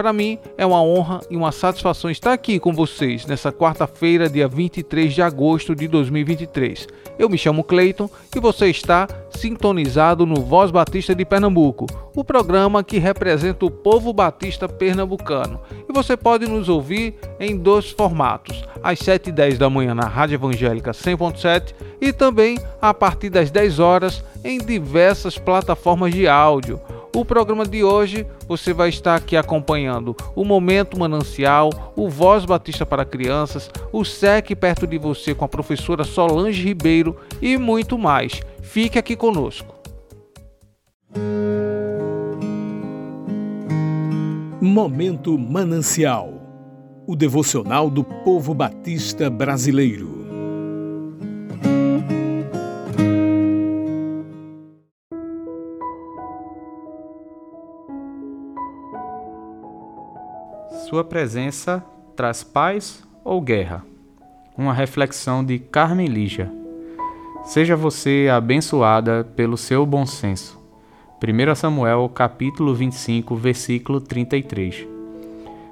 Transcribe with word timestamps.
Para 0.00 0.14
mim 0.14 0.38
é 0.56 0.64
uma 0.64 0.82
honra 0.82 1.20
e 1.28 1.36
uma 1.36 1.52
satisfação 1.52 2.10
estar 2.10 2.32
aqui 2.32 2.58
com 2.58 2.72
vocês 2.72 3.26
nessa 3.26 3.52
quarta-feira, 3.52 4.30
dia 4.30 4.48
23 4.48 5.12
de 5.12 5.20
agosto 5.20 5.76
de 5.76 5.86
2023. 5.86 6.88
Eu 7.18 7.28
me 7.28 7.36
chamo 7.36 7.62
Cleiton 7.62 8.08
e 8.34 8.40
você 8.40 8.68
está 8.68 9.06
sintonizado 9.28 10.24
no 10.24 10.36
Voz 10.36 10.70
Batista 10.70 11.14
de 11.14 11.22
Pernambuco, 11.26 11.84
o 12.16 12.24
programa 12.24 12.82
que 12.82 12.98
representa 12.98 13.66
o 13.66 13.70
povo 13.70 14.10
batista 14.10 14.66
pernambucano. 14.66 15.60
E 15.86 15.92
você 15.92 16.16
pode 16.16 16.46
nos 16.46 16.70
ouvir 16.70 17.16
em 17.38 17.54
dois 17.54 17.90
formatos: 17.90 18.64
às 18.82 18.98
7h10 19.00 19.58
da 19.58 19.68
manhã 19.68 19.94
na 19.94 20.06
Rádio 20.06 20.36
Evangélica 20.36 20.92
100.7 20.92 21.74
e 22.00 22.10
também 22.10 22.56
a 22.80 22.94
partir 22.94 23.28
das 23.28 23.50
10 23.50 23.78
horas 23.78 24.24
em 24.42 24.56
diversas 24.64 25.36
plataformas 25.36 26.14
de 26.14 26.26
áudio 26.26 26.80
o 27.14 27.24
programa 27.24 27.66
de 27.66 27.82
hoje 27.82 28.26
você 28.46 28.72
vai 28.72 28.88
estar 28.88 29.16
aqui 29.16 29.36
acompanhando 29.36 30.16
o 30.34 30.44
Momento 30.44 30.98
Manancial, 30.98 31.92
o 31.96 32.08
Voz 32.08 32.44
Batista 32.44 32.86
para 32.86 33.04
Crianças, 33.04 33.70
o 33.92 34.04
SEC 34.04 34.54
perto 34.54 34.86
de 34.86 34.98
você 34.98 35.34
com 35.34 35.44
a 35.44 35.48
professora 35.48 36.04
Solange 36.04 36.62
Ribeiro 36.62 37.16
e 37.40 37.56
muito 37.56 37.98
mais. 37.98 38.40
Fique 38.62 38.98
aqui 38.98 39.16
conosco. 39.16 39.74
Momento 44.60 45.38
Manancial 45.38 46.40
o 47.10 47.16
devocional 47.16 47.90
do 47.90 48.04
povo 48.04 48.54
batista 48.54 49.28
brasileiro. 49.28 50.19
Sua 60.90 61.04
presença 61.04 61.84
traz 62.16 62.42
paz 62.42 63.04
ou 63.24 63.40
guerra? 63.40 63.86
Uma 64.58 64.74
reflexão 64.74 65.44
de 65.44 65.56
Carmen 65.56 66.08
Lígia. 66.08 66.50
Seja 67.44 67.76
você 67.76 68.26
abençoada 68.28 69.22
pelo 69.36 69.56
seu 69.56 69.86
bom 69.86 70.04
senso. 70.04 70.60
1 71.22 71.54
Samuel 71.54 72.10
capítulo 72.12 72.74
25, 72.74 73.36
versículo 73.36 74.00
33. 74.00 74.84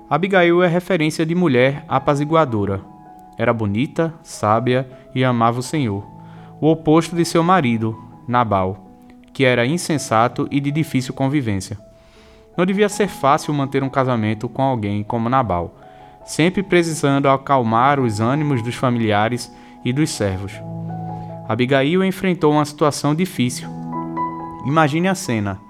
Abigail 0.09 0.63
é 0.63 0.69
referência 0.69 1.27
de 1.27 1.35
mulher 1.35 1.85
apaziguadora. 1.89 2.81
Era 3.37 3.53
bonita, 3.53 4.15
sábia 4.23 4.89
e 5.13 5.25
amava 5.25 5.59
o 5.59 5.65
Senhor. 5.65 6.07
O 6.61 6.71
oposto 6.71 7.17
de 7.17 7.25
seu 7.25 7.43
marido, 7.43 7.99
Nabal, 8.29 8.87
que 9.33 9.45
era 9.45 9.67
insensato 9.67 10.47
e 10.49 10.61
de 10.61 10.71
difícil 10.71 11.13
convivência. 11.13 11.88
Não 12.59 12.67
devia 12.67 12.89
ser 12.89 13.07
fácil 13.07 13.55
manter 13.55 13.85
um 13.85 13.89
casamento 13.89 14.49
com 14.49 14.63
alguém 14.63 15.05
como 15.05 15.29
Nabal, 15.29 15.79
sempre 16.27 16.61
precisando 16.61 17.29
acalmar 17.29 18.01
os 18.01 18.19
ânimos 18.19 18.61
dos 18.63 18.75
familiares 18.75 19.49
e 19.85 19.93
dos 19.93 20.11
servos. 20.11 20.53
Abigail 21.49 22.03
enfrentou 22.03 22.53
uma 22.53 22.65
situação 22.65 23.15
difícil. 23.15 23.69
Imagine 24.67 25.07
a 25.07 25.15
cena. 25.15 25.61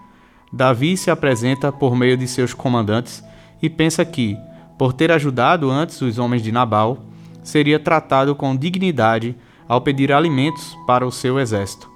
Davi 0.50 0.96
se 0.96 1.10
apresenta 1.10 1.70
por 1.70 1.94
meio 1.94 2.16
de 2.16 2.26
seus 2.26 2.54
comandantes 2.54 3.22
e 3.60 3.68
pensa 3.68 4.02
que, 4.02 4.38
por 4.78 4.94
ter 4.94 5.12
ajudado 5.12 5.70
antes 5.70 6.00
os 6.00 6.18
homens 6.18 6.42
de 6.42 6.50
Nabal, 6.50 6.96
seria 7.42 7.78
tratado 7.78 8.34
com 8.34 8.56
dignidade 8.56 9.36
ao 9.68 9.82
pedir 9.82 10.10
alimentos 10.10 10.74
para 10.86 11.06
o 11.06 11.12
seu 11.12 11.38
exército. 11.38 11.90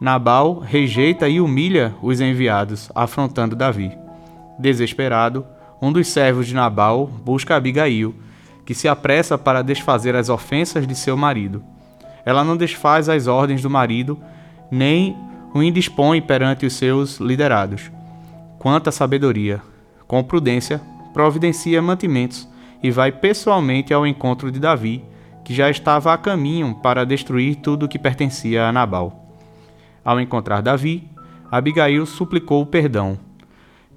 Nabal 0.00 0.58
rejeita 0.58 1.28
e 1.28 1.38
humilha 1.38 1.94
os 2.00 2.18
enviados, 2.18 2.90
afrontando 2.94 3.54
Davi. 3.54 4.01
Desesperado, 4.62 5.44
um 5.80 5.92
dos 5.92 6.06
servos 6.06 6.46
de 6.46 6.54
Nabal 6.54 7.08
busca 7.08 7.56
Abigail, 7.56 8.14
que 8.64 8.74
se 8.74 8.86
apressa 8.86 9.36
para 9.36 9.60
desfazer 9.60 10.14
as 10.14 10.28
ofensas 10.28 10.86
de 10.86 10.94
seu 10.94 11.16
marido. 11.16 11.64
Ela 12.24 12.44
não 12.44 12.56
desfaz 12.56 13.08
as 13.08 13.26
ordens 13.26 13.60
do 13.60 13.68
marido, 13.68 14.16
nem 14.70 15.16
o 15.52 15.60
indispõe 15.60 16.22
perante 16.22 16.64
os 16.64 16.74
seus 16.74 17.18
liderados. 17.18 17.90
Quanta 18.60 18.92
sabedoria! 18.92 19.60
Com 20.06 20.22
prudência, 20.22 20.80
providencia 21.12 21.82
mantimentos 21.82 22.48
e 22.80 22.90
vai 22.92 23.10
pessoalmente 23.10 23.92
ao 23.92 24.06
encontro 24.06 24.52
de 24.52 24.60
Davi, 24.60 25.04
que 25.44 25.52
já 25.52 25.68
estava 25.68 26.12
a 26.12 26.18
caminho 26.18 26.76
para 26.76 27.04
destruir 27.04 27.56
tudo 27.56 27.86
o 27.86 27.88
que 27.88 27.98
pertencia 27.98 28.68
a 28.68 28.72
Nabal. 28.72 29.34
Ao 30.04 30.20
encontrar 30.20 30.62
Davi, 30.62 31.10
Abigail 31.50 32.06
suplicou 32.06 32.64
perdão 32.64 33.18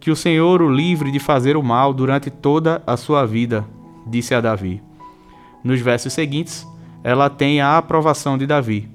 que 0.06 0.12
o 0.12 0.16
Senhor 0.16 0.62
o 0.62 0.70
livre 0.70 1.12
de 1.12 1.18
fazer 1.18 1.58
o 1.58 1.64
mal 1.64 1.92
durante 1.92 2.30
toda 2.30 2.80
a 2.86 2.96
sua 2.96 3.26
vida, 3.26 3.66
disse 4.06 4.36
a 4.36 4.40
Davi. 4.40 4.80
Nos 5.64 5.82
versos 5.82 6.14
seguintes, 6.14 6.64
ela 7.04 7.28
tem 7.28 7.60
a 7.60 7.76
aprovação 7.76 8.38
de 8.38 8.46
Davi. 8.46 8.88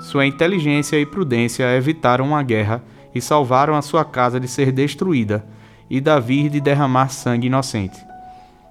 Sua 0.00 0.26
inteligência 0.26 0.98
e 0.98 1.06
prudência 1.06 1.62
evitaram 1.76 2.24
uma 2.26 2.42
guerra 2.42 2.82
e 3.14 3.20
salvaram 3.20 3.76
a 3.76 3.82
sua 3.82 4.04
casa 4.04 4.40
de 4.40 4.48
ser 4.48 4.72
destruída 4.72 5.46
e 5.88 6.00
Davi 6.00 6.48
de 6.48 6.60
derramar 6.60 7.10
sangue 7.10 7.46
inocente. 7.46 8.04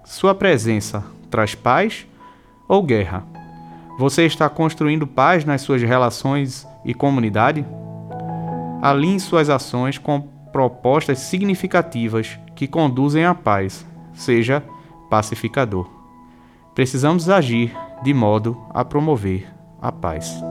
Sua 0.04 0.36
presença 0.36 1.06
traz 1.32 1.56
paz 1.56 2.06
ou 2.68 2.84
guerra? 2.84 3.24
Você 3.98 4.26
está 4.26 4.50
construindo 4.50 5.08
paz 5.08 5.46
nas 5.46 5.62
suas 5.62 5.82
relações 5.82 6.68
e 6.84 6.94
comunidade? 6.94 7.66
Alinhe 8.82 9.22
suas 9.22 9.50
ações 9.50 9.98
com 9.98 10.36
propostas 10.58 11.20
significativas 11.20 12.40
que 12.56 12.68
conduzem 12.68 13.24
à 13.24 13.36
paz, 13.36 13.86
seja 14.12 14.64
pacificador. 15.08 15.88
Precisamos 16.74 17.30
agir 17.30 17.78
de 18.02 18.12
modo 18.12 18.60
a 18.72 18.84
promover 18.84 19.48
a 19.80 19.92
paz. 19.92 20.44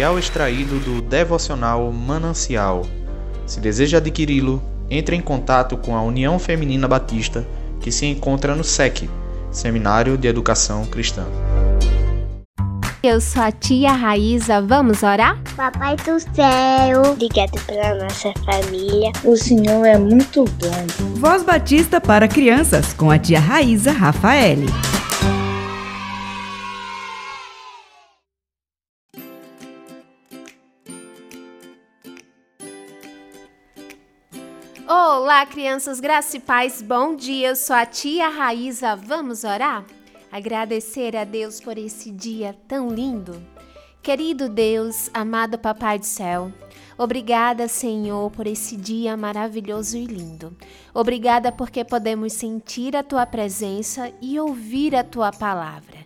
Material 0.00 0.18
extraído 0.18 0.78
do 0.80 1.02
devocional 1.02 1.92
Manancial. 1.92 2.86
Se 3.44 3.60
deseja 3.60 3.98
adquiri-lo, 3.98 4.62
entre 4.88 5.14
em 5.14 5.20
contato 5.20 5.76
com 5.76 5.94
a 5.94 6.02
União 6.02 6.38
Feminina 6.38 6.88
Batista, 6.88 7.46
que 7.80 7.92
se 7.92 8.06
encontra 8.06 8.54
no 8.54 8.64
SEC, 8.64 9.10
Seminário 9.50 10.16
de 10.16 10.26
Educação 10.26 10.86
Cristã. 10.86 11.26
Eu 13.02 13.20
sou 13.20 13.42
a 13.42 13.52
tia 13.52 13.92
Raíza, 13.92 14.62
vamos 14.62 15.02
orar? 15.02 15.38
Papai 15.54 15.96
do 15.96 16.18
céu, 16.18 17.02
obrigado 17.12 17.60
pela 17.66 18.02
nossa 18.02 18.32
família. 18.46 19.12
O 19.22 19.36
Senhor 19.36 19.84
é 19.84 19.98
muito 19.98 20.44
bom. 20.44 21.16
Voz 21.16 21.42
Batista 21.42 22.00
para 22.00 22.26
crianças 22.26 22.94
com 22.94 23.10
a 23.10 23.18
tia 23.18 23.38
Raíza 23.38 23.92
Rafaele. 23.92 24.66
Olá, 35.30 35.46
crianças, 35.46 36.00
graça 36.00 36.38
e 36.38 36.40
paz, 36.40 36.82
bom 36.82 37.14
dia. 37.14 37.50
Eu 37.50 37.54
sou 37.54 37.76
a 37.76 37.86
tia 37.86 38.28
Raíza, 38.28 38.96
vamos 38.96 39.44
orar? 39.44 39.84
agradecer 40.28 41.16
a 41.16 41.22
Deus 41.22 41.60
por 41.60 41.78
esse 41.78 42.10
dia 42.10 42.52
tão 42.66 42.88
lindo. 42.88 43.40
Querido 44.02 44.48
Deus, 44.48 45.08
amado 45.14 45.56
Papai 45.56 46.00
do 46.00 46.04
Céu, 46.04 46.52
obrigada, 46.98 47.68
Senhor, 47.68 48.28
por 48.32 48.48
esse 48.48 48.76
dia 48.76 49.16
maravilhoso 49.16 49.96
e 49.96 50.04
lindo. 50.04 50.52
Obrigada 50.92 51.52
porque 51.52 51.84
podemos 51.84 52.32
sentir 52.32 52.96
a 52.96 53.04
tua 53.04 53.24
presença 53.24 54.12
e 54.20 54.36
ouvir 54.40 54.96
a 54.96 55.04
tua 55.04 55.30
palavra. 55.30 55.99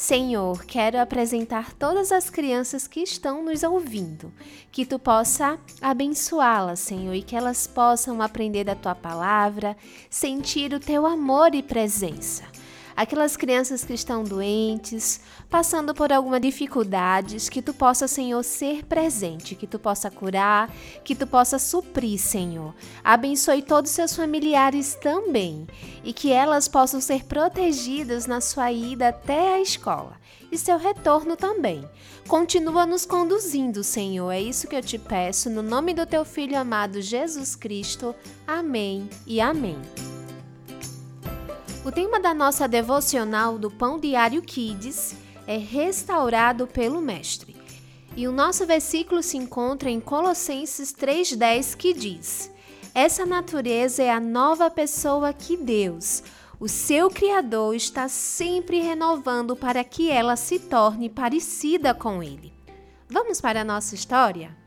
Senhor, 0.00 0.64
quero 0.64 0.98
apresentar 0.98 1.74
todas 1.74 2.10
as 2.10 2.30
crianças 2.30 2.88
que 2.88 3.00
estão 3.00 3.44
nos 3.44 3.62
ouvindo, 3.62 4.32
que 4.72 4.86
tu 4.86 4.98
possa 4.98 5.60
abençoá-las, 5.78 6.80
Senhor, 6.80 7.12
e 7.12 7.22
que 7.22 7.36
elas 7.36 7.66
possam 7.66 8.22
aprender 8.22 8.64
da 8.64 8.74
tua 8.74 8.94
palavra, 8.94 9.76
sentir 10.08 10.72
o 10.72 10.80
teu 10.80 11.04
amor 11.04 11.54
e 11.54 11.62
presença 11.62 12.44
aquelas 13.00 13.34
crianças 13.34 13.82
que 13.82 13.94
estão 13.94 14.22
doentes, 14.22 15.22
passando 15.48 15.94
por 15.94 16.12
alguma 16.12 16.38
dificuldades, 16.38 17.48
que 17.48 17.62
tu 17.62 17.72
possa, 17.72 18.06
Senhor, 18.06 18.42
ser 18.42 18.84
presente, 18.84 19.54
que 19.54 19.66
tu 19.66 19.78
possa 19.78 20.10
curar, 20.10 20.70
que 21.02 21.14
tu 21.14 21.26
possa 21.26 21.58
suprir, 21.58 22.18
Senhor. 22.18 22.74
Abençoe 23.02 23.62
todos 23.62 23.90
os 23.90 23.94
seus 23.94 24.14
familiares 24.14 24.98
também 25.00 25.66
e 26.04 26.12
que 26.12 26.30
elas 26.30 26.68
possam 26.68 27.00
ser 27.00 27.24
protegidas 27.24 28.26
na 28.26 28.42
sua 28.42 28.70
ida 28.70 29.08
até 29.08 29.54
a 29.54 29.62
escola 29.62 30.20
e 30.52 30.58
seu 30.58 30.76
retorno 30.76 31.36
também. 31.36 31.88
Continua 32.28 32.84
nos 32.84 33.06
conduzindo, 33.06 33.82
Senhor. 33.82 34.30
É 34.30 34.42
isso 34.42 34.68
que 34.68 34.76
eu 34.76 34.82
te 34.82 34.98
peço, 34.98 35.48
no 35.48 35.62
nome 35.62 35.94
do 35.94 36.04
teu 36.04 36.22
filho 36.22 36.58
amado 36.58 37.00
Jesus 37.00 37.56
Cristo. 37.56 38.14
Amém 38.46 39.08
e 39.26 39.40
amém. 39.40 39.78
O 41.82 41.90
tema 41.90 42.20
da 42.20 42.34
nossa 42.34 42.68
devocional 42.68 43.58
do 43.58 43.70
Pão 43.70 43.98
Diário 43.98 44.42
Kids 44.42 45.14
é 45.46 45.56
Restaurado 45.56 46.66
pelo 46.66 47.00
Mestre. 47.00 47.56
E 48.14 48.28
o 48.28 48.32
nosso 48.32 48.66
versículo 48.66 49.22
se 49.22 49.38
encontra 49.38 49.88
em 49.88 49.98
Colossenses 49.98 50.92
3,10 50.92 51.74
que 51.74 51.94
diz: 51.94 52.50
Essa 52.94 53.24
natureza 53.24 54.02
é 54.02 54.10
a 54.10 54.20
nova 54.20 54.70
pessoa 54.70 55.32
que 55.32 55.56
Deus, 55.56 56.22
o 56.60 56.68
seu 56.68 57.08
Criador, 57.08 57.74
está 57.74 58.10
sempre 58.10 58.80
renovando 58.80 59.56
para 59.56 59.82
que 59.82 60.10
ela 60.10 60.36
se 60.36 60.58
torne 60.58 61.08
parecida 61.08 61.94
com 61.94 62.22
Ele. 62.22 62.52
Vamos 63.08 63.40
para 63.40 63.62
a 63.62 63.64
nossa 63.64 63.94
história? 63.94 64.59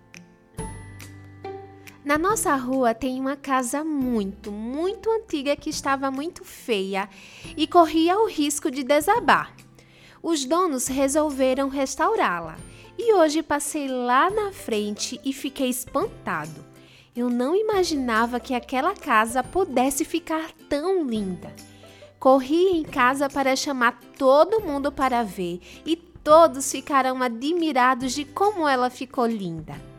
Na 2.06 2.18
nossa 2.18 2.54
rua 2.56 2.94
tem 2.94 3.18
uma 3.18 3.38
casa 3.38 3.82
muito, 3.82 4.52
muito 4.52 5.10
antiga 5.10 5.56
que 5.56 5.70
estava 5.70 6.12
muito 6.12 6.44
feia 6.44 7.08
e 7.56 7.66
corria 7.66 8.20
o 8.20 8.28
risco 8.28 8.70
de 8.70 8.84
desabar. 8.84 9.56
Os 10.22 10.44
donos 10.44 10.88
resolveram 10.88 11.70
restaurá-la 11.70 12.58
e 12.98 13.14
hoje 13.14 13.42
passei 13.42 13.88
lá 13.88 14.30
na 14.30 14.52
frente 14.52 15.18
e 15.24 15.32
fiquei 15.32 15.70
espantado. 15.70 16.66
Eu 17.16 17.30
não 17.30 17.56
imaginava 17.56 18.38
que 18.38 18.54
aquela 18.54 18.94
casa 18.94 19.42
pudesse 19.42 20.04
ficar 20.04 20.52
tão 20.68 21.06
linda. 21.06 21.56
Corri 22.20 22.68
em 22.68 22.84
casa 22.84 23.30
para 23.30 23.56
chamar 23.56 23.98
todo 24.18 24.60
mundo 24.60 24.92
para 24.92 25.24
ver 25.24 25.62
e 25.86 25.96
todos 25.96 26.70
ficaram 26.70 27.24
admirados 27.24 28.12
de 28.12 28.26
como 28.26 28.68
ela 28.68 28.90
ficou 28.90 29.26
linda. 29.26 29.93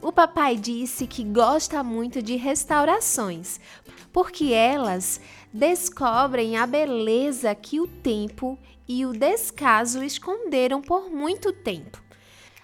O 0.00 0.12
papai 0.12 0.56
disse 0.56 1.08
que 1.08 1.24
gosta 1.24 1.82
muito 1.82 2.22
de 2.22 2.36
restaurações, 2.36 3.58
porque 4.12 4.52
elas 4.52 5.20
descobrem 5.52 6.56
a 6.56 6.66
beleza 6.66 7.52
que 7.54 7.80
o 7.80 7.86
tempo 7.86 8.56
e 8.86 9.04
o 9.04 9.12
descaso 9.12 10.02
esconderam 10.04 10.80
por 10.80 11.10
muito 11.10 11.52
tempo. 11.52 12.00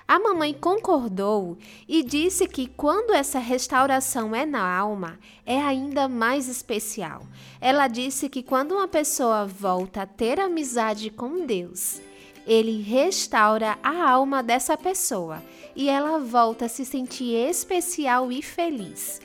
A 0.06 0.20
mamãe 0.20 0.52
concordou 0.52 1.58
e 1.88 2.04
disse 2.04 2.46
que 2.46 2.68
quando 2.68 3.12
essa 3.12 3.38
restauração 3.38 4.34
é 4.34 4.46
na 4.46 4.62
alma, 4.62 5.18
é 5.44 5.60
ainda 5.60 6.08
mais 6.08 6.46
especial. 6.46 7.26
Ela 7.60 7.88
disse 7.88 8.28
que 8.28 8.42
quando 8.42 8.72
uma 8.72 8.86
pessoa 8.86 9.44
volta 9.44 10.02
a 10.02 10.06
ter 10.06 10.38
amizade 10.38 11.10
com 11.10 11.46
Deus, 11.46 12.00
ele 12.46 12.82
restaura 12.82 13.78
a 13.82 14.10
alma 14.10 14.42
dessa 14.42 14.76
pessoa 14.76 15.42
e 15.76 15.88
ela 15.88 16.18
volta 16.18 16.66
a 16.66 16.68
se 16.68 16.84
sentir 16.84 17.34
especial 17.34 18.30
e 18.30 18.42
feliz. 18.42 19.20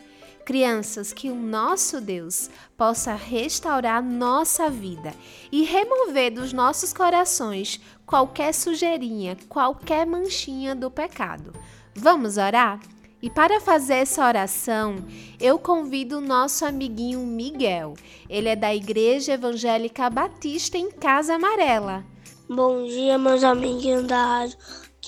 Crianças, 0.46 1.14
que 1.14 1.30
o 1.30 1.36
nosso 1.36 2.02
Deus 2.02 2.50
possa 2.76 3.14
restaurar 3.14 4.04
nossa 4.04 4.70
vida 4.70 5.14
e 5.52 5.64
remover 5.64 6.34
dos 6.34 6.52
nossos 6.52 6.92
corações 6.92 7.80
qualquer 8.06 8.54
sujeirinha, 8.54 9.38
qualquer 9.48 10.08
manchinha 10.08 10.74
do 10.74 10.90
pecado. 10.90 11.54
Vamos 11.96 12.38
orar? 12.38 12.80
E 13.22 13.30
para 13.30 13.60
fazer 13.60 13.96
essa 13.96 14.26
oração, 14.26 14.96
eu 15.40 15.60
convido 15.60 16.18
o 16.18 16.22
nosso 16.22 16.66
amiguinho 16.66 17.20
Miguel. 17.20 17.94
Ele 18.30 18.48
é 18.48 18.56
da 18.56 18.74
Igreja 18.74 19.34
Evangélica 19.34 20.10
Batista 20.10 20.78
em 20.78 20.90
Casa 20.90 21.36
Amarela. 21.36 22.06
Bom 22.50 22.86
dia, 22.86 23.18
meus 23.18 23.44
amiguinhos 23.44 24.08
da 24.08 24.26
rádio. 24.26 24.58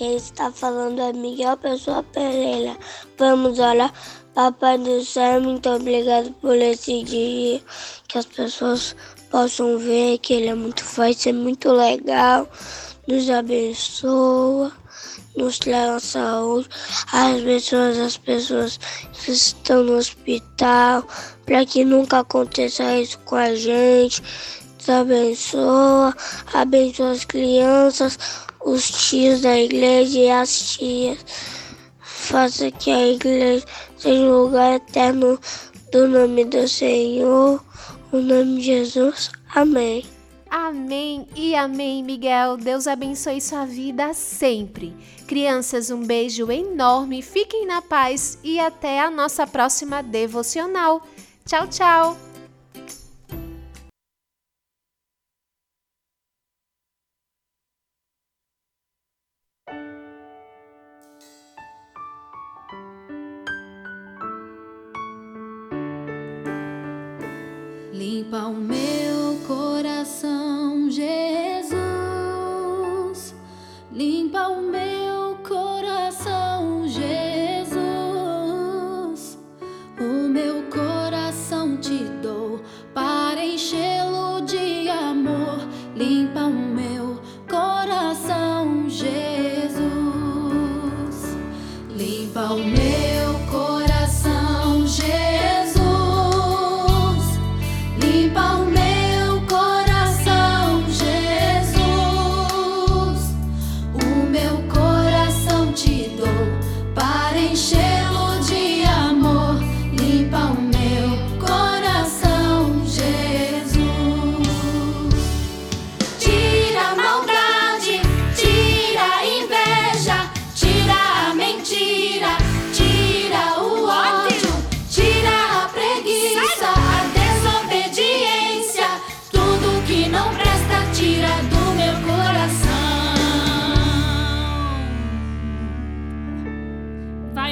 Quem 0.01 0.15
está 0.15 0.51
falando 0.51 1.00
é 1.00 1.13
Miguel 1.13 1.55
Pessoa 1.58 2.01
Pereira. 2.01 2.75
Vamos 3.20 3.60
orar. 3.60 3.93
Papai 4.34 4.79
do 4.79 5.05
céu, 5.05 5.39
muito 5.39 5.70
obrigado 5.70 6.34
por 6.41 6.55
esse 6.55 7.03
dia. 7.03 7.62
Que 8.08 8.17
as 8.17 8.25
pessoas 8.25 8.96
possam 9.29 9.77
ver 9.77 10.17
que 10.17 10.34
ele 10.34 10.48
é 10.48 10.55
muito 10.55 10.84
vai 10.96 11.13
ser 11.13 11.34
muito 11.34 11.72
legal. 11.72 12.50
Nos 13.08 13.29
abençoa, 13.29 14.72
nos 15.38 15.60
traz 15.60 16.01
saúde. 16.01 16.67
As 17.13 17.39
pessoas, 17.43 18.00
as 18.00 18.17
pessoas 18.17 18.79
que 19.13 19.31
estão 19.31 19.84
no 19.84 19.98
hospital, 19.98 21.05
para 21.46 21.63
que 21.63 21.86
nunca 21.86 22.22
aconteça 22.22 22.98
isso 22.98 23.20
com 23.20 23.36
a 23.36 23.53
gente 23.53 24.24
abençoa, 24.89 26.15
abençoa 26.53 27.12
as 27.12 27.24
crianças, 27.24 28.17
os 28.65 29.10
tios 29.10 29.41
da 29.41 29.60
igreja 29.60 30.20
e 30.20 30.30
as 30.30 30.74
tias. 30.74 31.20
Faça 32.00 32.72
que 32.72 32.91
a 32.91 33.08
igreja 33.08 33.65
seja 33.98 34.22
um 34.22 34.44
lugar 34.44 34.75
eterno 34.75 35.39
do 35.91 36.08
nome 36.08 36.46
do 36.46 36.68
Senhor, 36.68 37.63
o 38.12 38.18
nome 38.18 38.58
de 38.58 38.62
Jesus. 38.62 39.32
Amém. 39.53 40.06
Amém 40.50 41.27
e 41.36 41.56
amém, 41.56 42.03
Miguel. 42.03 42.58
Deus 42.58 42.86
abençoe 42.86 43.39
sua 43.39 43.65
vida 43.65 44.13
sempre. 44.13 44.94
Crianças, 45.25 45.89
um 45.89 46.06
beijo 46.06 46.51
enorme, 46.51 47.22
fiquem 47.22 47.65
na 47.65 47.82
paz 47.82 48.38
e 48.44 48.60
até 48.60 49.00
a 49.00 49.10
nossa 49.10 49.48
próxima 49.48 50.03
devocional. 50.03 51.01
Tchau, 51.46 51.68
tchau! 51.68 52.31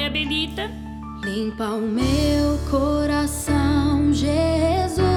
Vai 0.00 0.06
a 0.06 0.10
Benita. 0.10 0.70
Limpa 1.22 1.64
o 1.64 1.82
meu 1.82 2.58
coração, 2.70 4.12
Jesus. 4.14 5.09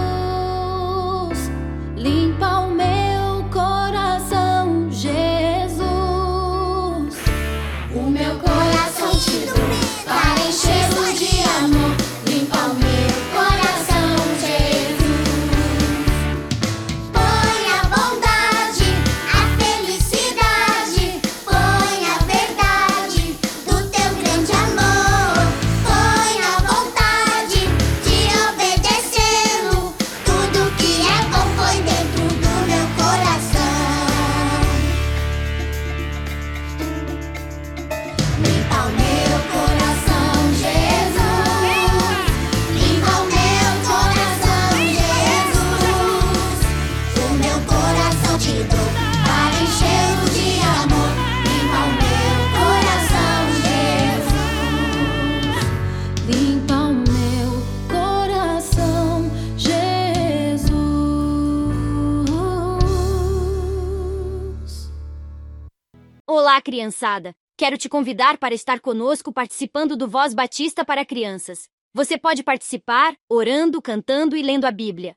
Olá, 66.54 66.62
criançada! 66.62 67.34
Quero 67.58 67.80
te 67.80 67.90
convidar 67.90 68.38
para 68.38 68.54
estar 68.54 68.80
conosco 68.80 69.34
participando 69.34 69.98
do 69.98 70.08
Voz 70.08 70.36
Batista 70.36 70.86
para 70.86 71.04
Crianças. 71.04 71.68
Você 71.96 72.16
pode 72.16 72.44
participar 72.44 73.16
orando, 73.28 73.82
cantando 73.82 74.38
e 74.38 74.44
lendo 74.44 74.66
a 74.66 74.72
Bíblia. 74.72 75.16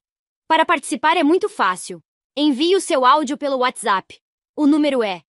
Para 0.48 0.64
participar 0.64 1.18
é 1.18 1.22
muito 1.22 1.46
fácil. 1.46 2.00
Envie 2.34 2.74
o 2.74 2.80
seu 2.80 3.04
áudio 3.04 3.36
pelo 3.36 3.58
WhatsApp. 3.58 4.18
O 4.56 4.66
número 4.66 5.02
é 5.02 5.20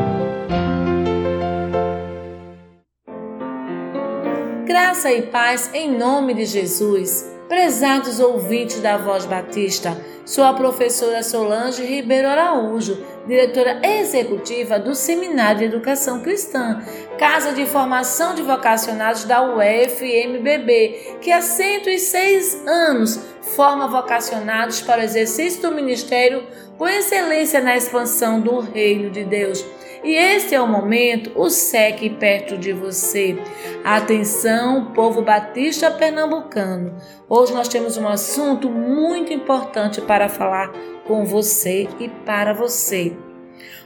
Graça 4.66 5.14
e 5.14 5.22
paz 5.22 5.74
em 5.74 5.98
nome 5.98 6.34
de 6.34 6.44
Jesus. 6.44 7.37
Prezados 7.48 8.20
ouvintes 8.20 8.82
da 8.82 8.98
Voz 8.98 9.26
Batista, 9.26 9.98
sou 10.26 10.44
a 10.44 10.54
professora 10.54 11.24
Solange 11.24 11.82
Ribeiro 11.82 12.28
Araújo, 12.28 13.02
diretora 13.26 13.80
executiva 13.82 14.78
do 14.78 14.94
Seminário 14.94 15.60
de 15.60 15.66
Educação 15.66 16.20
Cristã, 16.20 16.84
casa 17.18 17.54
de 17.54 17.66
formação 17.66 18.36
de 18.36 18.42
vocacionados 18.42 19.24
da 19.24 19.42
UFMBB, 19.42 21.20
que 21.22 21.32
há 21.32 21.42
106 21.42 22.68
anos 22.68 23.18
forma 23.56 23.88
vocacionados 23.88 24.82
para 24.82 25.00
o 25.00 25.06
exercício 25.06 25.62
do 25.62 25.72
ministério 25.72 26.46
com 26.78 26.86
excelência 26.86 27.62
na 27.62 27.78
expansão 27.78 28.42
do 28.42 28.60
reino 28.60 29.10
de 29.10 29.24
Deus. 29.24 29.66
E 30.08 30.16
este 30.16 30.56
é 30.56 30.62
o 30.62 30.66
momento, 30.66 31.34
o 31.36 31.50
SEC 31.50 32.12
perto 32.18 32.58
de 32.58 32.72
você. 32.72 33.38
Atenção, 33.84 34.94
povo 34.94 35.22
batista 35.22 35.92
pernambucano. 35.92 36.96
Hoje 37.28 37.52
nós 37.54 37.68
temos 37.68 37.98
um 37.98 38.08
assunto 38.08 38.70
muito 38.70 39.34
importante 39.34 40.00
para 40.00 40.30
falar 40.30 40.72
com 41.06 41.26
você 41.26 41.90
e 42.00 42.08
para 42.08 42.54
você. 42.54 43.18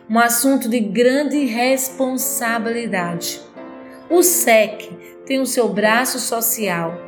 Um 0.08 0.20
assunto 0.20 0.70
de 0.70 0.80
grande 0.80 1.44
responsabilidade. 1.46 3.42
O 4.08 4.22
SEC 4.22 4.92
tem 5.26 5.40
o 5.40 5.48
seu 5.48 5.70
braço 5.70 6.20
social, 6.20 7.02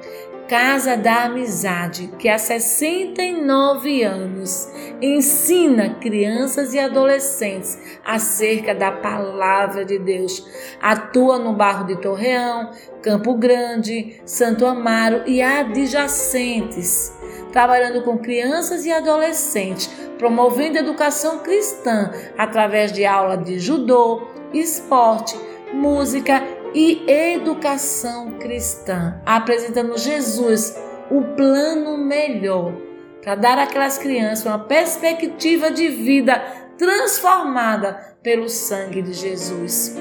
Casa 0.48 0.98
da 0.98 1.24
Amizade, 1.24 2.10
que 2.20 2.28
há 2.28 2.38
69 2.38 4.04
anos 4.04 4.70
ensina 5.02 5.96
crianças 6.02 6.74
e 6.74 6.80
adolescentes 6.80 7.78
acerca 8.04 8.76
da 8.76 8.92
palavra 8.92 9.86
de 9.86 9.98
Deus. 9.98 10.46
Atua 10.82 11.40
no 11.40 11.54
bairro 11.54 11.86
de 11.86 11.96
Torreão, 11.96 12.72
Campo 13.02 13.36
Grande, 13.36 14.22
Santo 14.26 14.66
Amaro 14.66 15.24
e 15.26 15.42
adjacentes, 15.42 17.14
trabalhando 17.54 18.02
com 18.04 18.18
crianças 18.18 18.86
e 18.86 18.92
adolescentes, 18.92 19.88
promovendo 20.18 20.78
educação 20.78 21.40
cristã 21.40 22.12
através 22.38 22.92
de 22.92 23.06
aula 23.06 23.38
de 23.38 23.60
judô, 23.60 24.28
esporte, 24.54 25.40
música 25.74 26.44
e 26.74 27.04
educação 27.08 28.38
cristã, 28.40 29.22
apresentando 29.26 29.98
Jesus, 29.98 30.76
o 31.10 31.22
plano 31.36 31.98
melhor, 31.98 32.74
para 33.22 33.36
dar 33.36 33.58
àquelas 33.60 33.98
crianças 33.98 34.46
uma 34.46 34.60
perspectiva 34.60 35.72
de 35.72 35.88
vida 35.88 36.42
transformada 36.78 38.16
pelo 38.24 38.50
sangue 38.50 39.02
de 39.02 39.14
Jesus. 39.14 39.96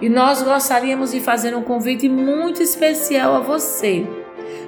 E 0.00 0.08
nós 0.08 0.42
gostaríamos 0.42 1.12
de 1.12 1.20
fazer 1.20 1.56
um 1.56 1.62
convite 1.62 2.08
muito 2.08 2.62
especial 2.62 3.34
a 3.34 3.40
você. 3.40 4.06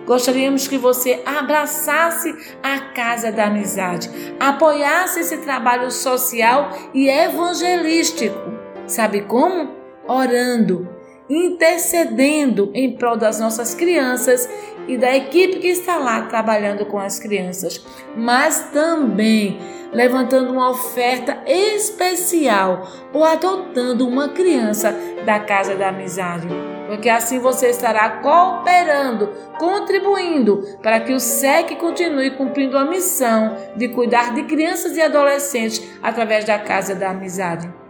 Gostaríamos 0.06 0.66
que 0.68 0.78
você 0.78 1.20
abraçasse 1.26 2.34
a 2.62 2.78
Casa 2.92 3.30
da 3.30 3.46
Amizade, 3.46 4.08
apoiasse 4.38 5.20
esse 5.20 5.38
trabalho 5.38 5.90
social 5.90 6.70
e 6.94 7.08
evangelístico. 7.08 8.38
Sabe 8.86 9.22
como? 9.22 9.74
Orando 10.06 10.95
intercedendo 11.28 12.70
em 12.74 12.92
prol 12.92 13.16
das 13.16 13.40
nossas 13.40 13.74
crianças 13.74 14.48
e 14.88 14.96
da 14.96 15.14
equipe 15.14 15.58
que 15.58 15.68
está 15.68 15.96
lá 15.96 16.22
trabalhando 16.22 16.86
com 16.86 16.98
as 16.98 17.18
crianças, 17.18 17.84
mas 18.16 18.70
também 18.72 19.58
levantando 19.92 20.52
uma 20.52 20.70
oferta 20.70 21.38
especial 21.46 22.86
ou 23.12 23.24
adotando 23.24 24.06
uma 24.06 24.28
criança 24.28 24.94
da 25.24 25.40
casa 25.40 25.74
da 25.74 25.88
amizade. 25.88 26.46
Porque 26.86 27.08
assim 27.08 27.40
você 27.40 27.70
estará 27.70 28.08
cooperando, 28.20 29.28
contribuindo 29.58 30.62
para 30.82 31.00
que 31.00 31.12
o 31.12 31.18
SEC 31.18 31.76
continue 31.76 32.30
cumprindo 32.30 32.78
a 32.78 32.84
missão 32.84 33.56
de 33.74 33.88
cuidar 33.88 34.34
de 34.34 34.44
crianças 34.44 34.96
e 34.96 35.02
adolescentes 35.02 35.82
através 36.00 36.44
da 36.44 36.58
Casa 36.58 36.94
da 36.94 37.10
Amizade. 37.10 37.85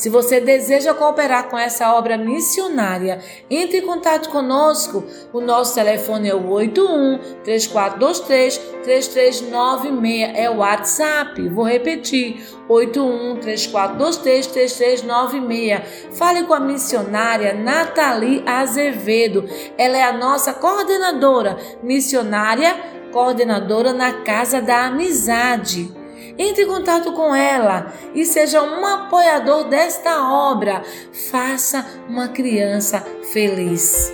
Se 0.00 0.08
você 0.08 0.40
deseja 0.40 0.94
cooperar 0.94 1.50
com 1.50 1.58
essa 1.58 1.94
obra 1.94 2.16
missionária, 2.16 3.20
entre 3.50 3.80
em 3.80 3.82
contato 3.82 4.30
conosco. 4.30 5.04
O 5.30 5.42
nosso 5.42 5.74
telefone 5.74 6.30
é 6.30 6.34
o 6.34 6.48
81 6.48 7.18
3423 7.44 8.56
3396, 8.82 10.38
é 10.38 10.48
o 10.48 10.56
WhatsApp. 10.56 11.46
Vou 11.50 11.66
repetir: 11.66 12.42
81 12.66 13.40
3423 13.40 14.46
3396. 14.46 16.16
Fale 16.16 16.44
com 16.44 16.54
a 16.54 16.60
missionária 16.60 17.52
Nathalie 17.52 18.42
Azevedo. 18.46 19.44
Ela 19.76 19.98
é 19.98 20.02
a 20.02 20.14
nossa 20.14 20.54
coordenadora, 20.54 21.58
missionária 21.82 22.74
coordenadora 23.12 23.92
na 23.92 24.22
Casa 24.22 24.62
da 24.62 24.86
Amizade. 24.86 25.99
Entre 26.40 26.64
em 26.64 26.66
contato 26.66 27.12
com 27.12 27.34
ela 27.34 27.92
e 28.14 28.24
seja 28.24 28.62
um 28.62 28.86
apoiador 28.86 29.64
desta 29.64 30.26
obra. 30.26 30.82
Faça 31.30 31.86
uma 32.08 32.28
criança 32.28 33.04
feliz. 33.30 34.10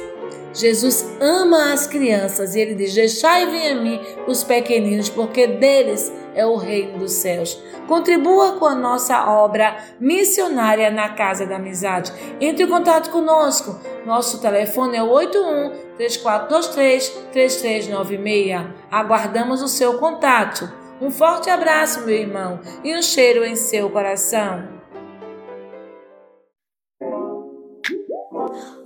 Jesus 0.52 1.06
ama 1.20 1.72
as 1.72 1.86
crianças 1.86 2.56
e 2.56 2.60
ele 2.60 2.74
diz: 2.74 2.92
Deixai 2.92 3.46
vir 3.46 3.70
a 3.70 3.74
mim 3.76 4.00
os 4.26 4.42
pequeninos, 4.42 5.08
porque 5.08 5.46
deles 5.46 6.12
é 6.34 6.44
o 6.44 6.56
reino 6.56 6.98
dos 6.98 7.12
céus. 7.12 7.62
Contribua 7.86 8.56
com 8.58 8.66
a 8.66 8.74
nossa 8.74 9.30
obra 9.30 9.76
missionária 10.00 10.90
na 10.90 11.10
Casa 11.10 11.46
da 11.46 11.56
Amizade. 11.56 12.12
Entre 12.40 12.64
em 12.64 12.68
contato 12.68 13.10
conosco. 13.10 13.78
Nosso 14.04 14.40
telefone 14.40 14.96
é 14.96 15.02
o 15.02 15.10
81 15.10 15.70
3423 15.96 17.08
3396. 17.30 18.66
Aguardamos 18.90 19.62
o 19.62 19.68
seu 19.68 19.98
contato. 19.98 20.85
Um 20.98 21.10
forte 21.10 21.50
abraço, 21.50 22.00
meu 22.06 22.16
irmão, 22.16 22.58
e 22.82 22.96
um 22.96 23.02
cheiro 23.02 23.44
em 23.44 23.54
seu 23.54 23.90
coração. 23.90 24.66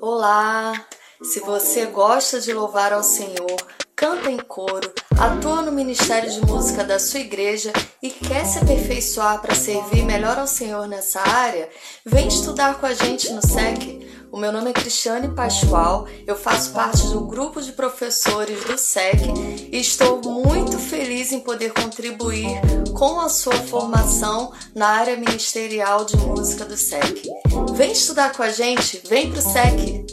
Olá! 0.01 0.87
Se 1.23 1.39
você 1.39 1.87
gosta 1.87 2.41
de 2.41 2.53
louvar 2.53 2.93
ao 2.93 3.05
Senhor, 3.05 3.57
canta 3.95 4.29
em 4.29 4.39
coro, 4.39 4.93
atua 5.17 5.63
no 5.63 5.71
ministério 5.71 6.29
de 6.29 6.41
música 6.45 6.83
da 6.83 6.99
sua 6.99 7.21
igreja 7.21 7.73
e 8.03 8.11
quer 8.11 8.45
se 8.45 8.59
aperfeiçoar 8.59 9.41
para 9.41 9.55
servir 9.55 10.03
melhor 10.03 10.37
ao 10.37 10.49
Senhor 10.49 10.89
nessa 10.89 11.21
área, 11.21 11.69
vem 12.05 12.27
estudar 12.27 12.81
com 12.81 12.87
a 12.87 12.95
gente 12.95 13.33
no 13.33 13.41
SEC. 13.41 14.00
O 14.33 14.39
meu 14.39 14.53
nome 14.53 14.71
é 14.71 14.73
Cristiane 14.73 15.35
Pascoal, 15.35 16.07
eu 16.25 16.37
faço 16.37 16.73
parte 16.73 17.09
do 17.09 17.23
grupo 17.23 17.61
de 17.61 17.73
professores 17.73 18.65
do 18.65 18.79
SEC 18.79 19.21
e 19.73 19.79
estou 19.79 20.21
muito 20.23 20.79
feliz 20.79 21.33
em 21.33 21.41
poder 21.41 21.73
contribuir 21.73 22.61
com 22.97 23.19
a 23.21 23.29
sua 23.29 23.55
formação 23.55 24.53
na 24.75 24.87
área 24.87 25.17
ministerial 25.17 26.05
de 26.05 26.17
música 26.17 26.65
do 26.65 26.77
SEC. 26.77 27.25
Vem 27.75 27.91
estudar 27.91 28.33
com 28.33 28.43
a 28.43 28.51
gente, 28.51 29.03
vem 29.09 29.33
pro 29.33 29.43
SEC! 29.43 30.07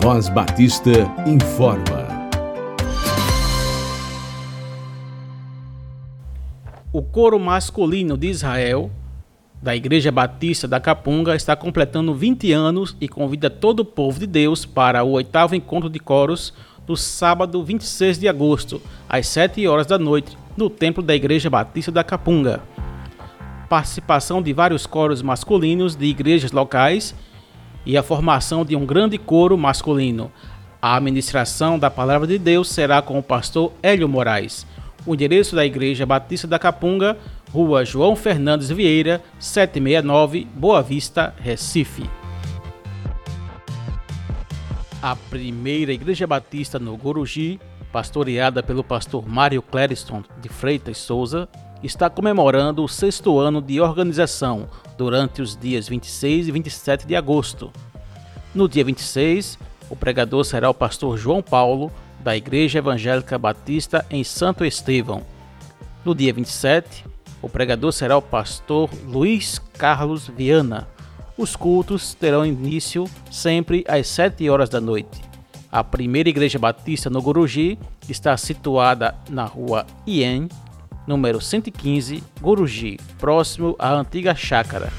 Voz 0.00 0.28
Batista 0.28 0.90
informa. 1.26 2.03
O 6.94 7.02
coro 7.02 7.40
masculino 7.40 8.16
de 8.16 8.28
Israel, 8.28 8.88
da 9.60 9.74
Igreja 9.74 10.12
Batista 10.12 10.68
da 10.68 10.78
Capunga, 10.78 11.34
está 11.34 11.56
completando 11.56 12.14
20 12.14 12.52
anos 12.52 12.96
e 13.00 13.08
convida 13.08 13.50
todo 13.50 13.80
o 13.80 13.84
povo 13.84 14.20
de 14.20 14.28
Deus 14.28 14.64
para 14.64 15.02
o 15.02 15.10
oitavo 15.10 15.56
encontro 15.56 15.90
de 15.90 15.98
coros 15.98 16.54
no 16.86 16.96
sábado 16.96 17.64
26 17.64 18.20
de 18.20 18.28
agosto, 18.28 18.80
às 19.08 19.26
7 19.26 19.66
horas 19.66 19.88
da 19.88 19.98
noite, 19.98 20.38
no 20.56 20.70
templo 20.70 21.02
da 21.02 21.16
Igreja 21.16 21.50
Batista 21.50 21.90
da 21.90 22.04
Capunga. 22.04 22.62
Participação 23.68 24.40
de 24.40 24.52
vários 24.52 24.86
coros 24.86 25.20
masculinos 25.20 25.96
de 25.96 26.04
igrejas 26.04 26.52
locais 26.52 27.12
e 27.84 27.96
a 27.96 28.04
formação 28.04 28.64
de 28.64 28.76
um 28.76 28.86
grande 28.86 29.18
coro 29.18 29.58
masculino. 29.58 30.30
A 30.80 30.94
administração 30.94 31.76
da 31.76 31.90
Palavra 31.90 32.28
de 32.28 32.38
Deus 32.38 32.68
será 32.68 33.02
com 33.02 33.18
o 33.18 33.22
pastor 33.22 33.72
Hélio 33.82 34.08
Moraes. 34.08 34.64
O 35.06 35.14
endereço 35.14 35.54
da 35.54 35.66
Igreja 35.66 36.06
Batista 36.06 36.46
da 36.46 36.58
Capunga, 36.58 37.18
Rua 37.52 37.84
João 37.84 38.16
Fernandes 38.16 38.70
Vieira, 38.70 39.22
769, 39.38 40.48
Boa 40.54 40.82
Vista, 40.82 41.34
Recife. 41.38 42.08
A 45.02 45.14
primeira 45.14 45.92
Igreja 45.92 46.26
Batista 46.26 46.78
no 46.78 46.96
Guruji, 46.96 47.60
pastoreada 47.92 48.62
pelo 48.62 48.82
pastor 48.82 49.28
Mário 49.28 49.60
Clériston 49.60 50.24
de 50.40 50.48
Freitas 50.48 50.96
Souza, 50.96 51.46
está 51.82 52.08
comemorando 52.08 52.82
o 52.82 52.88
sexto 52.88 53.38
ano 53.38 53.60
de 53.60 53.78
organização 53.82 54.66
durante 54.96 55.42
os 55.42 55.54
dias 55.54 55.86
26 55.86 56.48
e 56.48 56.50
27 56.50 57.06
de 57.06 57.14
agosto. 57.14 57.70
No 58.54 58.66
dia 58.66 58.82
26, 58.82 59.58
o 59.90 59.94
pregador 59.94 60.44
será 60.44 60.70
o 60.70 60.74
pastor 60.74 61.18
João 61.18 61.42
Paulo, 61.42 61.92
da 62.24 62.34
Igreja 62.34 62.78
Evangélica 62.78 63.38
Batista 63.38 64.04
em 64.10 64.24
Santo 64.24 64.64
Estevão. 64.64 65.22
No 66.02 66.14
dia 66.14 66.32
27, 66.32 67.04
o 67.42 67.48
pregador 67.50 67.92
será 67.92 68.16
o 68.16 68.22
pastor 68.22 68.88
Luiz 69.06 69.60
Carlos 69.76 70.26
Viana. 70.26 70.88
Os 71.36 71.54
cultos 71.54 72.14
terão 72.14 72.46
início 72.46 73.04
sempre 73.30 73.84
às 73.86 74.08
7 74.08 74.48
horas 74.48 74.70
da 74.70 74.80
noite. 74.80 75.20
A 75.70 75.84
primeira 75.84 76.30
igreja 76.30 76.58
batista 76.58 77.10
no 77.10 77.20
Guruji 77.20 77.78
está 78.08 78.34
situada 78.36 79.14
na 79.28 79.44
rua 79.44 79.84
Ien, 80.06 80.48
número 81.06 81.40
115, 81.40 82.22
Guruji, 82.40 82.98
próximo 83.18 83.76
à 83.78 83.92
antiga 83.92 84.34
chácara. 84.34 84.90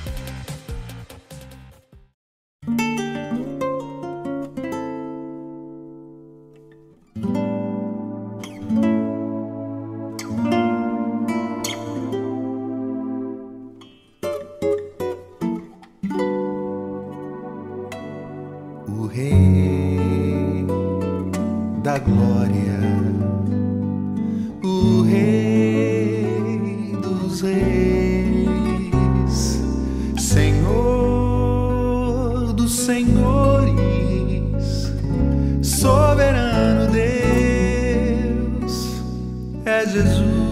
Cristo 39.65 39.97
entregou. 39.97 40.44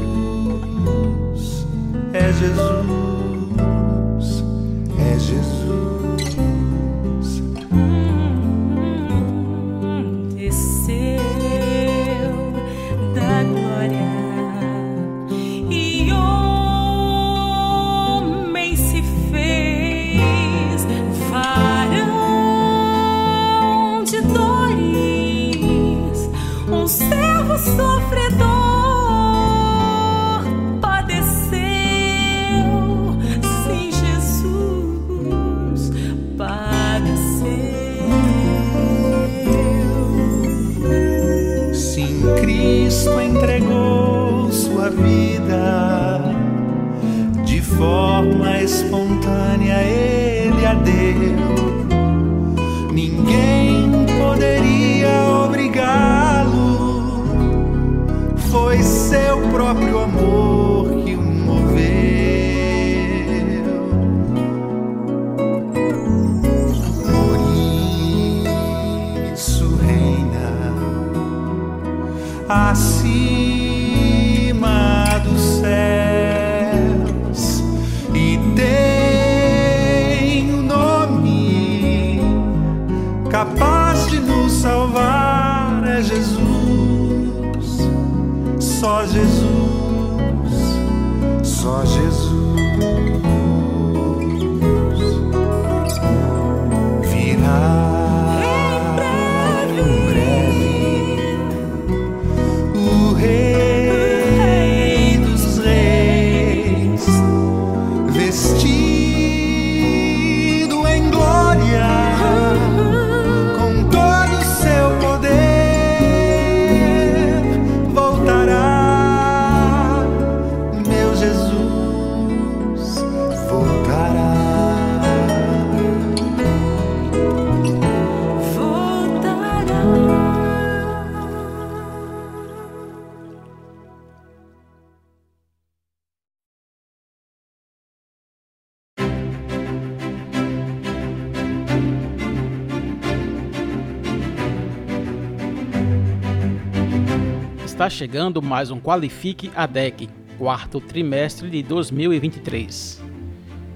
Chegando 147.94 148.42
mais 148.42 148.72
um 148.72 148.80
Qualifique 148.80 149.52
ADEC, 149.56 150.10
quarto 150.38 150.82
trimestre 150.82 151.48
de 151.48 151.62
2023. 151.62 153.02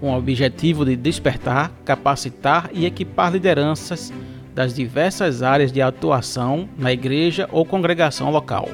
Com 0.01 0.12
o 0.12 0.17
objetivo 0.17 0.84
de 0.84 0.95
despertar, 0.95 1.71
capacitar 1.86 2.69
e 2.73 2.86
equipar 2.86 3.32
lideranças 3.32 4.12
das 4.56 4.73
diversas 4.73 5.43
áreas 5.43 5.71
de 5.71 5.84
atuação 5.84 6.67
na 6.77 6.91
igreja 6.91 7.47
ou 7.51 7.63
congregação 7.63 8.32
local. 8.32 8.69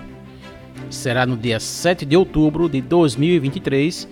Será 0.89 1.25
no 1.25 1.36
dia 1.36 1.60
7 1.60 2.06
de 2.06 2.15
outubro 2.15 2.69
de 2.69 2.79
2023, 2.79 4.08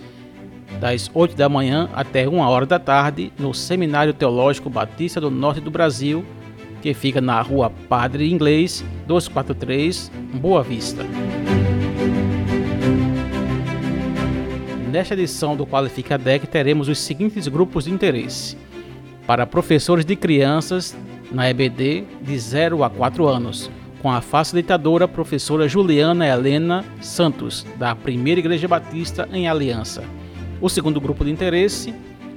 das 0.81 1.09
8 1.13 1.35
da 1.35 1.47
manhã 1.47 1.89
até 1.93 2.27
1 2.27 2.39
hora 2.39 2.65
da 2.65 2.77
tarde, 2.77 3.31
no 3.39 3.53
Seminário 3.53 4.13
Teológico 4.13 4.69
Batista 4.69 5.21
do 5.21 5.31
Norte 5.31 5.61
do 5.61 5.71
Brasil, 5.71 6.25
que 6.81 6.93
fica 6.93 7.21
na 7.21 7.39
rua 7.41 7.71
Padre 7.87 8.29
Inglês, 8.31 8.83
243, 9.07 10.11
Boa 10.33 10.63
Vista. 10.63 11.05
Nesta 14.91 15.13
edição 15.13 15.55
do 15.55 15.65
Qualifica 15.65 16.17
Deck 16.17 16.47
teremos 16.47 16.89
os 16.89 16.99
seguintes 16.99 17.47
grupos 17.47 17.85
de 17.85 17.91
interesse: 17.91 18.57
para 19.25 19.45
professores 19.45 20.03
de 20.03 20.15
crianças 20.15 20.97
na 21.31 21.49
EBD 21.49 22.03
de 22.21 22.37
0 22.37 22.83
a 22.83 22.89
4 22.89 23.25
anos, 23.27 23.71
com 24.01 24.11
a 24.11 24.19
facilitadora 24.19 25.07
professora 25.07 25.67
Juliana 25.67 26.27
Helena 26.27 26.83
Santos, 26.99 27.65
da 27.77 27.95
Primeira 27.95 28.39
Igreja 28.39 28.67
Batista 28.67 29.29
em 29.31 29.47
Aliança. 29.47 30.03
O 30.59 30.67
segundo 30.67 30.99
grupo 30.99 31.23
de 31.23 31.31
interesse 31.31 31.93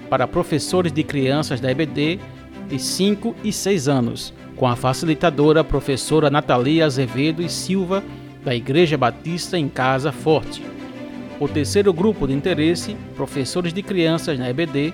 para 0.09 0.29
professores 0.29 0.93
de 0.93 1.03
crianças 1.03 1.61
da 1.61 1.71
EBD 1.71 2.21
de 2.69 2.79
5 2.79 3.35
e 3.45 3.53
6 3.53 3.89
anos, 3.89 4.35
com 4.57 4.67
a 4.67 4.77
facilitadora 4.77 5.63
professora 5.63 6.31
Natalia 6.31 6.87
Azevedo 6.87 7.43
e 7.43 7.49
Silva, 7.49 8.03
da 8.45 8.55
Igreja 8.55 8.97
Batista 8.97 9.59
em 9.59 9.69
Casa 9.69 10.13
Forte. 10.13 10.63
O 11.41 11.49
terceiro 11.49 11.93
grupo 11.93 12.27
de 12.27 12.33
interesse, 12.33 12.97
professores 13.17 13.73
de 13.73 13.83
crianças 13.83 14.39
na 14.39 14.49
EBD, 14.49 14.93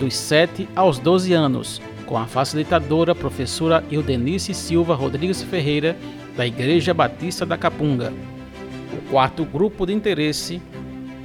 dos 0.00 0.14
7 0.14 0.68
aos 0.74 0.98
12 0.98 1.32
anos, 1.32 1.80
com 2.06 2.16
a 2.16 2.26
facilitadora 2.26 3.14
professora 3.14 3.84
Eudenice 3.90 4.54
Silva 4.54 4.94
Rodrigues 4.94 5.42
Ferreira, 5.42 5.96
da 6.36 6.46
Igreja 6.46 6.94
Batista 6.94 7.44
da 7.44 7.56
Capunga. 7.56 8.12
O 8.92 9.10
quarto 9.10 9.44
grupo 9.44 9.84
de 9.84 9.92
interesse, 9.92 10.62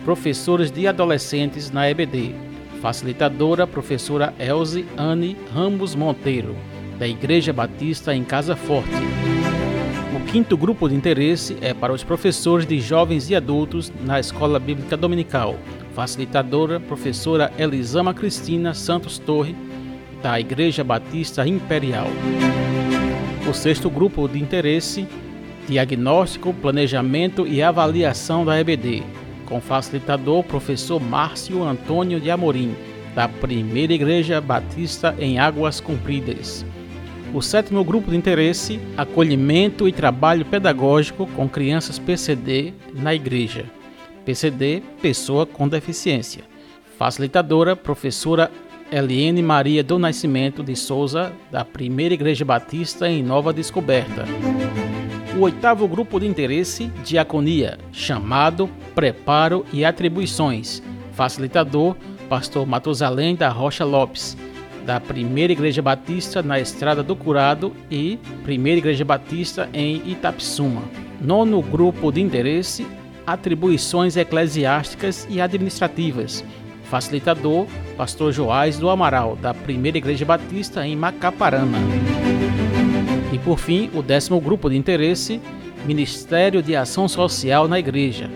professores 0.03 0.71
de 0.71 0.87
adolescentes 0.87 1.71
na 1.71 1.89
EBD, 1.89 2.35
facilitadora 2.83 3.65
professora 3.65 4.33
Elze 4.37 4.85
Anne 4.97 5.37
Ramos 5.53 5.95
Monteiro, 5.95 6.53
da 6.99 7.07
Igreja 7.07 7.53
Batista 7.53 8.13
em 8.13 8.25
Casa 8.25 8.57
Forte. 8.57 8.91
O 10.13 10.19
quinto 10.29 10.57
grupo 10.57 10.89
de 10.89 10.93
interesse 10.93 11.55
é 11.61 11.73
para 11.73 11.93
os 11.93 12.03
professores 12.03 12.67
de 12.67 12.81
jovens 12.81 13.29
e 13.29 13.35
adultos 13.37 13.89
na 14.03 14.19
Escola 14.19 14.59
Bíblica 14.59 14.97
Dominical, 14.97 15.55
facilitadora 15.95 16.77
professora 16.77 17.53
Elisama 17.57 18.13
Cristina 18.13 18.73
Santos 18.73 19.17
Torre, 19.17 19.55
da 20.21 20.37
Igreja 20.37 20.83
Batista 20.83 21.47
Imperial. 21.47 22.07
O 23.49 23.53
sexto 23.53 23.89
grupo 23.89 24.27
de 24.27 24.39
interesse, 24.39 25.07
diagnóstico, 25.69 26.53
planejamento 26.53 27.47
e 27.47 27.63
avaliação 27.63 28.43
da 28.43 28.59
EBD, 28.59 29.03
com 29.43 29.61
facilitador 29.61 30.43
professor 30.43 30.99
Márcio 30.99 31.63
Antônio 31.63 32.19
de 32.19 32.31
Amorim, 32.31 32.75
da 33.13 33.27
Primeira 33.27 33.93
Igreja 33.93 34.41
Batista 34.41 35.15
em 35.19 35.39
Águas 35.39 35.79
Compridas. 35.79 36.65
O 37.33 37.41
sétimo 37.41 37.83
grupo 37.83 38.11
de 38.11 38.17
interesse, 38.17 38.79
acolhimento 38.95 39.87
e 39.87 39.91
trabalho 39.91 40.45
pedagógico 40.45 41.25
com 41.27 41.49
crianças 41.49 41.97
PCD 41.97 42.73
na 42.93 43.13
igreja. 43.13 43.65
PCD, 44.23 44.83
pessoa 45.01 45.45
com 45.45 45.67
deficiência. 45.67 46.43
Facilitadora, 46.97 47.75
professora 47.75 48.51
Eliane 48.91 49.41
Maria 49.41 49.83
do 49.83 49.97
Nascimento 49.97 50.63
de 50.63 50.75
Souza, 50.75 51.33
da 51.51 51.65
Primeira 51.65 52.13
Igreja 52.13 52.45
Batista 52.45 53.09
em 53.09 53.23
Nova 53.23 53.51
Descoberta. 53.51 54.25
O 55.35 55.41
oitavo 55.41 55.87
grupo 55.87 56.19
de 56.19 56.27
interesse, 56.27 56.91
diaconia, 57.03 57.79
chamado, 57.91 58.69
preparo 58.93 59.65
e 59.73 59.83
atribuições. 59.83 60.81
Facilitador, 61.13 61.95
pastor 62.29 62.67
Matusalém 62.67 63.35
da 63.35 63.49
Rocha 63.49 63.83
Lopes, 63.83 64.37
da 64.85 64.99
Primeira 64.99 65.51
Igreja 65.51 65.81
Batista 65.81 66.43
na 66.43 66.59
Estrada 66.59 67.01
do 67.01 67.15
Curado 67.15 67.73
e 67.89 68.19
Primeira 68.43 68.77
Igreja 68.77 69.03
Batista 69.03 69.67
em 69.73 70.03
Itapsuma. 70.05 70.83
Nono 71.19 71.63
grupo 71.63 72.11
de 72.11 72.21
interesse, 72.21 72.85
atribuições 73.25 74.15
eclesiásticas 74.15 75.25
e 75.31 75.41
administrativas. 75.41 76.43
Facilitador, 76.83 77.65
pastor 77.97 78.31
Joás 78.31 78.77
do 78.77 78.87
Amaral, 78.87 79.35
da 79.35 79.51
Primeira 79.51 79.97
Igreja 79.97 80.25
Batista 80.25 80.85
em 80.85 80.95
Macaparana. 80.95 81.79
E 83.33 83.39
por 83.39 83.57
fim, 83.57 83.89
o 83.95 84.03
décimo 84.03 84.39
grupo 84.39 84.69
de 84.69 84.77
interesse, 84.77 85.41
Ministério 85.87 86.61
de 86.61 86.75
Ação 86.75 87.07
Social 87.07 87.67
na 87.67 87.79
Igreja. 87.79 88.29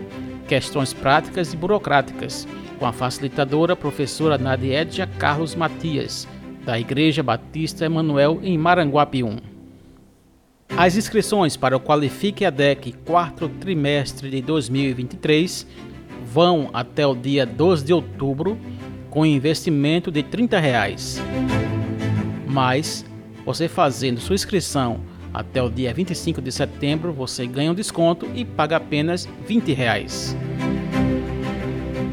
Questões 0.47 0.91
práticas 0.91 1.53
e 1.53 1.55
burocráticas, 1.55 2.47
com 2.79 2.86
a 2.88 2.91
facilitadora 2.91 3.75
professora 3.75 4.39
Nadiedia 4.39 5.05
Carlos 5.05 5.53
Matias, 5.53 6.27
da 6.65 6.79
Igreja 6.79 7.21
Batista 7.21 7.86
Emanuel 7.86 8.39
em 8.41 8.57
Maranguapium. 8.57 9.38
As 10.75 10.97
inscrições 10.97 11.55
para 11.55 11.77
o 11.77 11.79
Qualifique 11.79 12.43
ADEC 12.43 12.93
quarto 13.05 13.47
trimestre 13.49 14.31
de 14.31 14.41
2023 14.41 15.67
vão 16.25 16.71
até 16.73 17.05
o 17.05 17.13
dia 17.13 17.45
12 17.45 17.86
de 17.86 17.93
outubro 17.93 18.57
com 19.12 19.23
investimento 19.23 20.10
de 20.10 20.23
30 20.23 20.60
reais. 20.60 21.21
Mas 22.47 23.05
você 23.47 23.69
fazendo 23.69 24.19
sua 24.19 24.36
inscrição 24.36 24.99
até 25.33 25.63
o 25.63 25.69
dia 25.69 25.93
25 25.93 26.41
de 26.41 26.51
setembro, 26.51 27.13
você 27.13 27.47
ganha 27.47 27.71
um 27.71 27.73
desconto 27.73 28.27
e 28.36 28.43
paga 28.43 28.75
apenas 28.75 29.25
20 29.47 29.71
reais. 29.71 30.36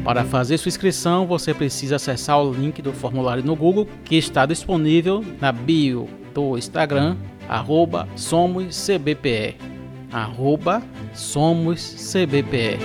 Para 0.01 0.23
fazer 0.23 0.57
sua 0.57 0.69
inscrição, 0.69 1.27
você 1.27 1.53
precisa 1.53 1.97
acessar 1.97 2.41
o 2.41 2.53
link 2.53 2.81
do 2.81 2.93
formulário 2.93 3.43
no 3.43 3.53
Google 3.53 3.85
que 4.05 4.15
está 4.15 4.45
disponível 4.45 5.25
na 5.41 5.51
bio 5.51 6.07
do 6.33 6.57
Instagram, 6.57 7.17
SomosCBPE. 8.15 9.57
SomosCBPE. 11.13 12.79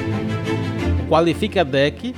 Qualifica 1.09 1.65
Deck 1.65 2.13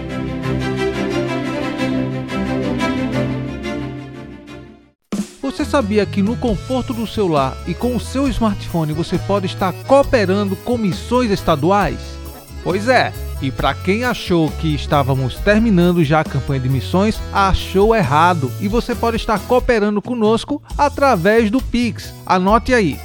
Você 5.59 5.64
sabia 5.64 6.07
que 6.07 6.23
no 6.23 6.37
conforto 6.37 6.94
do 6.94 7.05
seu 7.05 7.27
lar 7.27 7.57
e 7.66 7.75
com 7.75 7.97
o 7.97 8.01
seu 8.01 8.29
smartphone 8.29 8.92
você 8.92 9.18
pode 9.18 9.47
estar 9.47 9.73
cooperando 9.88 10.55
com 10.55 10.79
missões 10.79 11.33
estaduais? 11.33 11.99
Pois 12.62 12.87
é, 12.87 13.12
e 13.42 13.51
para 13.51 13.75
quem 13.75 14.05
achou 14.05 14.53
que 14.53 14.73
estávamos 14.73 15.35
terminando 15.35 16.05
já 16.05 16.21
a 16.21 16.25
campanha 16.25 16.61
de 16.61 16.68
missões, 16.68 17.21
achou 17.33 17.92
errado 17.92 18.53
e 18.61 18.68
você 18.68 18.94
pode 18.94 19.16
estar 19.16 19.40
cooperando 19.40 20.01
conosco 20.01 20.62
através 20.79 21.51
do 21.51 21.61
Pix. 21.61 22.14
Anote 22.25 22.73
aí: 22.73 22.97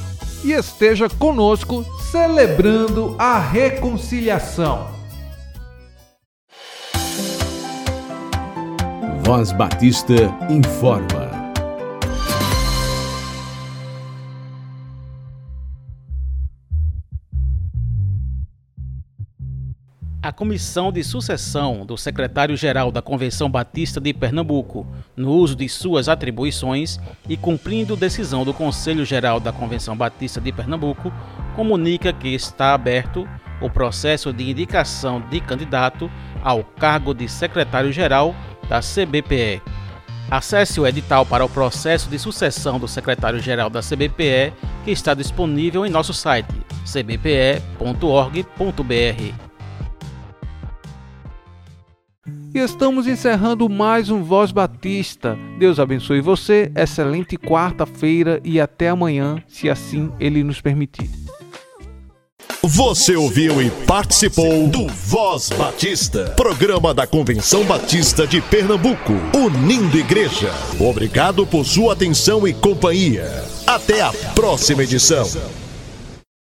E 0.47 0.53
esteja 0.53 1.09
conosco 1.09 1.85
celebrando 2.09 3.17
a 3.19 3.37
reconciliação. 3.37 4.87
Voz 9.25 9.51
Batista 9.51 10.13
informa. 10.49 11.26
A 20.27 20.31
comissão 20.33 20.91
de 20.91 21.01
sucessão 21.05 21.85
do 21.85 21.95
secretário-geral 21.95 22.91
da 22.91 23.01
Convenção 23.01 23.49
Batista 23.49 24.01
de 24.01 24.13
Pernambuco, 24.13 24.85
no 25.15 25.31
uso 25.31 25.55
de 25.55 25.69
suas 25.69 26.09
atribuições 26.09 26.99
e 27.29 27.37
cumprindo 27.37 27.95
decisão 27.95 28.43
do 28.43 28.53
Conselho 28.53 29.05
Geral 29.05 29.39
da 29.39 29.53
Convenção 29.53 29.95
Batista 29.95 30.41
de 30.41 30.51
Pernambuco, 30.51 31.13
comunica 31.55 32.11
que 32.11 32.27
está 32.27 32.73
aberto 32.73 33.25
o 33.61 33.69
processo 33.69 34.33
de 34.33 34.51
indicação 34.51 35.21
de 35.29 35.39
candidato 35.39 36.11
ao 36.43 36.61
cargo 36.61 37.13
de 37.13 37.29
secretário-geral 37.29 38.35
da 38.67 38.81
CBPE. 38.81 39.61
Acesse 40.29 40.77
o 40.77 40.85
edital 40.85 41.25
para 41.25 41.45
o 41.45 41.49
processo 41.49 42.09
de 42.09 42.19
sucessão 42.19 42.77
do 42.77 42.87
secretário-geral 42.89 43.69
da 43.69 43.79
CBPE, 43.79 44.51
que 44.83 44.91
está 44.91 45.13
disponível 45.13 45.85
em 45.85 45.89
nosso 45.89 46.13
site 46.13 46.53
cbpe.org.br. 46.83 49.46
E 52.57 52.59
estamos 52.59 53.05
encerrando 53.05 53.69
mais 53.69 54.09
um 54.09 54.23
Voz 54.23 54.51
Batista. 54.51 55.37
Deus 55.59 55.79
abençoe 55.79 56.21
você, 56.21 56.71
excelente 56.75 57.37
quarta-feira 57.37 58.41
e 58.43 58.59
até 58.59 58.89
amanhã, 58.89 59.43
se 59.47 59.69
assim 59.69 60.11
Ele 60.19 60.43
nos 60.43 60.59
permitir. 60.59 61.07
Você 62.63 63.15
ouviu 63.15 63.61
e 63.61 63.69
participou 63.85 64.67
do 64.69 64.87
Voz 64.87 65.51
Batista, 65.51 66.33
programa 66.35 66.95
da 66.95 67.05
Convenção 67.05 67.63
Batista 67.63 68.25
de 68.25 68.41
Pernambuco, 68.41 69.13
unindo 69.35 69.95
igreja. 69.95 70.51
Obrigado 70.79 71.45
por 71.45 71.63
sua 71.63 71.93
atenção 71.93 72.47
e 72.47 72.55
companhia. 72.55 73.29
Até 73.67 74.01
a 74.01 74.11
próxima 74.33 74.83
edição. 74.83 75.27